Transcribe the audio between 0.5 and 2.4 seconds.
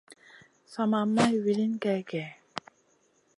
Sa ma maya wilin gey gèh.